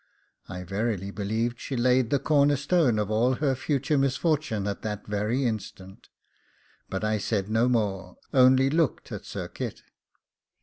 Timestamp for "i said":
7.03-7.51